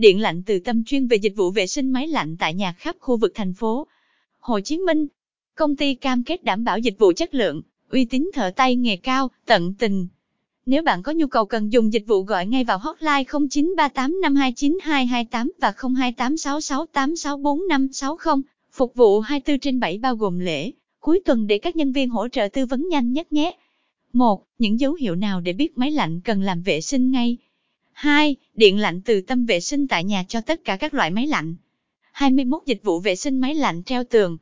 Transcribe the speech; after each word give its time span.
điện 0.00 0.20
lạnh 0.20 0.42
từ 0.46 0.58
tâm 0.58 0.84
chuyên 0.84 1.06
về 1.06 1.16
dịch 1.16 1.32
vụ 1.36 1.50
vệ 1.50 1.66
sinh 1.66 1.90
máy 1.90 2.08
lạnh 2.08 2.36
tại 2.38 2.54
nhà 2.54 2.72
khắp 2.72 2.96
khu 3.00 3.16
vực 3.16 3.32
thành 3.34 3.54
phố 3.54 3.86
Hồ 4.38 4.60
Chí 4.60 4.78
Minh. 4.78 5.06
Công 5.54 5.76
ty 5.76 5.94
cam 5.94 6.24
kết 6.24 6.44
đảm 6.44 6.64
bảo 6.64 6.78
dịch 6.78 6.98
vụ 6.98 7.12
chất 7.16 7.34
lượng, 7.34 7.62
uy 7.90 8.04
tín 8.04 8.30
thợ 8.34 8.50
tay 8.56 8.76
nghề 8.76 8.96
cao, 8.96 9.30
tận 9.46 9.74
tình. 9.78 10.08
Nếu 10.66 10.82
bạn 10.82 11.02
có 11.02 11.12
nhu 11.12 11.26
cầu 11.26 11.44
cần 11.44 11.72
dùng 11.72 11.92
dịch 11.92 12.06
vụ 12.06 12.22
gọi 12.22 12.46
ngay 12.46 12.64
vào 12.64 12.78
hotline 12.78 13.22
0938529228 13.22 15.48
và 15.60 15.70
028668646560, 15.70 18.42
phục 18.72 18.94
vụ 18.94 19.20
24 19.20 19.58
trên 19.58 19.80
7 19.80 19.98
bao 19.98 20.16
gồm 20.16 20.38
lễ, 20.38 20.70
cuối 21.00 21.20
tuần 21.24 21.46
để 21.46 21.58
các 21.58 21.76
nhân 21.76 21.92
viên 21.92 22.10
hỗ 22.10 22.28
trợ 22.28 22.48
tư 22.52 22.66
vấn 22.66 22.88
nhanh 22.88 23.12
nhất 23.12 23.32
nhé. 23.32 23.56
1. 24.12 24.44
Những 24.58 24.80
dấu 24.80 24.94
hiệu 24.94 25.14
nào 25.14 25.40
để 25.40 25.52
biết 25.52 25.78
máy 25.78 25.90
lạnh 25.90 26.20
cần 26.24 26.42
làm 26.42 26.62
vệ 26.62 26.80
sinh 26.80 27.10
ngay? 27.10 27.36
2. 28.00 28.36
Điện 28.54 28.78
lạnh 28.78 29.00
từ 29.04 29.20
tâm 29.20 29.46
vệ 29.46 29.60
sinh 29.60 29.88
tại 29.88 30.04
nhà 30.04 30.24
cho 30.28 30.40
tất 30.40 30.64
cả 30.64 30.76
các 30.76 30.94
loại 30.94 31.10
máy 31.10 31.26
lạnh. 31.26 31.54
21 32.12 32.62
dịch 32.66 32.82
vụ 32.82 33.00
vệ 33.00 33.16
sinh 33.16 33.38
máy 33.38 33.54
lạnh 33.54 33.82
treo 33.82 34.04
tường. 34.04 34.38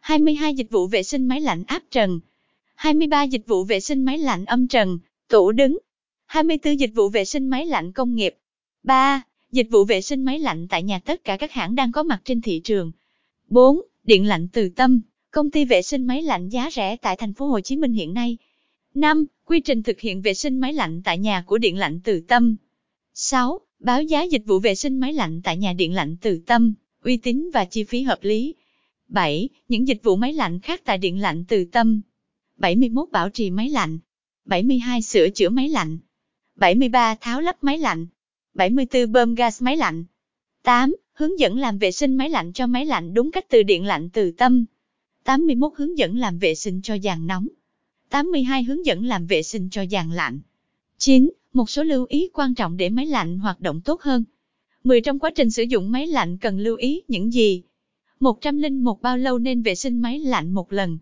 22 0.00 0.54
dịch 0.54 0.70
vụ 0.70 0.86
vệ 0.86 1.02
sinh 1.02 1.26
máy 1.28 1.40
lạnh 1.40 1.64
áp 1.66 1.82
trần. 1.90 2.20
23 2.74 3.22
dịch 3.22 3.46
vụ 3.46 3.64
vệ 3.64 3.80
sinh 3.80 4.04
máy 4.04 4.18
lạnh 4.18 4.44
âm 4.44 4.68
trần, 4.68 4.98
tủ 5.28 5.52
đứng. 5.52 5.78
24 6.26 6.78
dịch 6.78 6.90
vụ 6.94 7.08
vệ 7.08 7.24
sinh 7.24 7.48
máy 7.48 7.66
lạnh 7.66 7.92
công 7.92 8.14
nghiệp. 8.14 8.36
3. 8.82 9.22
Dịch 9.52 9.66
vụ 9.70 9.84
vệ 9.84 10.00
sinh 10.00 10.24
máy 10.24 10.38
lạnh 10.38 10.68
tại 10.68 10.82
nhà 10.82 10.98
tất 10.98 11.24
cả 11.24 11.36
các 11.36 11.52
hãng 11.52 11.74
đang 11.74 11.92
có 11.92 12.02
mặt 12.02 12.20
trên 12.24 12.40
thị 12.40 12.60
trường. 12.64 12.92
4. 13.48 13.80
Điện 14.04 14.26
lạnh 14.26 14.48
từ 14.52 14.68
tâm, 14.68 15.00
công 15.30 15.50
ty 15.50 15.64
vệ 15.64 15.82
sinh 15.82 16.06
máy 16.06 16.22
lạnh 16.22 16.48
giá 16.48 16.70
rẻ 16.72 16.96
tại 17.02 17.16
thành 17.16 17.34
phố 17.34 17.46
Hồ 17.46 17.60
Chí 17.60 17.76
Minh 17.76 17.92
hiện 17.92 18.14
nay. 18.14 18.36
5. 18.94 19.24
Quy 19.44 19.60
trình 19.60 19.82
thực 19.82 20.00
hiện 20.00 20.22
vệ 20.22 20.34
sinh 20.34 20.58
máy 20.58 20.72
lạnh 20.72 21.02
tại 21.04 21.18
nhà 21.18 21.44
của 21.46 21.58
Điện 21.58 21.76
lạnh 21.76 22.00
từ 22.04 22.20
tâm. 22.20 22.56
6. 23.20 23.60
Báo 23.78 24.02
giá 24.02 24.22
dịch 24.22 24.42
vụ 24.46 24.58
vệ 24.58 24.74
sinh 24.74 24.98
máy 24.98 25.12
lạnh 25.12 25.40
tại 25.44 25.56
nhà 25.56 25.72
Điện 25.72 25.94
lạnh 25.94 26.16
từ 26.20 26.40
tâm, 26.46 26.74
uy 27.04 27.16
tín 27.16 27.50
và 27.54 27.64
chi 27.64 27.84
phí 27.84 28.02
hợp 28.02 28.18
lý. 28.22 28.54
7. 29.08 29.48
Những 29.68 29.88
dịch 29.88 30.00
vụ 30.02 30.16
máy 30.16 30.32
lạnh 30.32 30.60
khác 30.60 30.82
tại 30.84 30.98
Điện 30.98 31.20
lạnh 31.20 31.44
từ 31.48 31.64
tâm. 31.64 32.00
71. 32.56 33.08
Bảo 33.12 33.30
trì 33.30 33.50
máy 33.50 33.68
lạnh. 33.68 33.98
72. 34.44 35.02
Sửa 35.02 35.28
chữa 35.28 35.48
máy 35.48 35.68
lạnh. 35.68 35.98
73. 36.56 37.14
Tháo 37.14 37.40
lắp 37.40 37.64
máy 37.64 37.78
lạnh. 37.78 38.06
74. 38.54 39.12
Bơm 39.12 39.34
gas 39.34 39.62
máy 39.62 39.76
lạnh. 39.76 40.04
8. 40.62 40.96
Hướng 41.12 41.38
dẫn 41.38 41.58
làm 41.58 41.78
vệ 41.78 41.92
sinh 41.92 42.16
máy 42.16 42.30
lạnh 42.30 42.52
cho 42.52 42.66
máy 42.66 42.86
lạnh 42.86 43.14
đúng 43.14 43.30
cách 43.30 43.46
từ 43.48 43.62
điện 43.62 43.84
lạnh 43.84 44.08
từ 44.12 44.30
tâm. 44.30 44.64
81. 45.24 45.72
Hướng 45.76 45.98
dẫn 45.98 46.16
làm 46.16 46.38
vệ 46.38 46.54
sinh 46.54 46.82
cho 46.82 46.98
dàn 46.98 47.26
nóng. 47.26 47.46
82. 48.08 48.62
Hướng 48.62 48.86
dẫn 48.86 49.04
làm 49.04 49.26
vệ 49.26 49.42
sinh 49.42 49.68
cho 49.70 49.84
dàn 49.90 50.10
lạnh. 50.10 50.40
9. 50.98 51.30
Một 51.52 51.70
số 51.70 51.82
lưu 51.82 52.06
ý 52.08 52.28
quan 52.32 52.54
trọng 52.54 52.76
để 52.76 52.88
máy 52.88 53.06
lạnh 53.06 53.38
hoạt 53.38 53.60
động 53.60 53.80
tốt 53.80 54.02
hơn. 54.02 54.24
10. 54.84 55.00
Trong 55.00 55.18
quá 55.18 55.30
trình 55.30 55.50
sử 55.50 55.62
dụng 55.62 55.92
máy 55.92 56.06
lạnh 56.06 56.38
cần 56.38 56.58
lưu 56.58 56.76
ý 56.76 57.02
những 57.08 57.32
gì? 57.32 57.62
101 58.20 59.02
bao 59.02 59.18
lâu 59.18 59.38
nên 59.38 59.62
vệ 59.62 59.74
sinh 59.74 59.98
máy 59.98 60.18
lạnh 60.18 60.50
một 60.50 60.72
lần? 60.72 60.98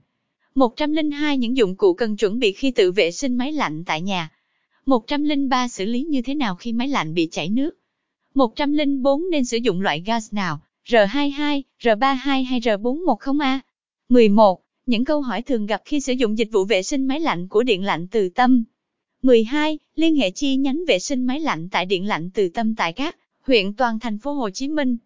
102 0.55 1.39
những 1.39 1.57
dụng 1.57 1.77
cụ 1.77 1.95
cần 1.95 2.17
chuẩn 2.17 2.39
bị 2.39 2.53
khi 2.53 2.71
tự 2.71 2.93
vệ 2.93 3.13
sinh 3.13 3.37
máy 3.37 3.53
lạnh 3.53 3.85
tại 3.85 4.01
nhà. 4.03 4.31
103 4.87 5.69
xử 5.69 5.85
lý 5.85 6.03
như 6.03 6.23
thế 6.23 6.35
nào 6.35 6.57
khi 6.57 6.73
máy 6.73 6.89
lạnh 6.89 7.15
bị 7.15 7.29
chảy 7.31 7.49
nước. 7.49 7.71
104 8.35 9.31
nên 9.31 9.45
sử 9.45 9.57
dụng 9.57 9.81
loại 9.81 10.03
gas 10.07 10.35
nào, 10.35 10.61
R22, 10.87 11.63
R32 11.83 12.45
hay 12.45 12.61
R410A. 12.61 13.59
11. 14.09 14.63
Những 14.87 15.05
câu 15.05 15.21
hỏi 15.21 15.43
thường 15.43 15.67
gặp 15.67 15.83
khi 15.85 16.01
sử 16.01 16.13
dụng 16.13 16.39
dịch 16.39 16.49
vụ 16.53 16.65
vệ 16.65 16.83
sinh 16.83 17.07
máy 17.07 17.21
lạnh 17.21 17.49
của 17.49 17.63
Điện 17.63 17.85
lạnh 17.85 18.07
Từ 18.11 18.29
Tâm. 18.29 18.65
12. 19.27 19.79
Liên 19.97 20.17
hệ 20.17 20.31
chi 20.31 20.57
nhánh 20.57 20.85
vệ 20.89 20.99
sinh 20.99 21.25
máy 21.25 21.41
lạnh 21.41 21.69
tại 21.69 21.87
Điện 21.87 22.07
lạnh 22.07 22.31
Từ 22.35 22.49
Tâm 22.49 22.75
tại 22.75 22.93
các 22.93 23.17
huyện 23.41 23.75
toàn 23.75 23.99
thành 23.99 24.19
phố 24.19 24.33
Hồ 24.33 24.51
Chí 24.51 24.69
Minh. 24.69 24.97